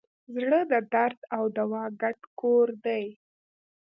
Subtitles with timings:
[0.35, 3.05] زړه د درد او دوا ګډ کور دی.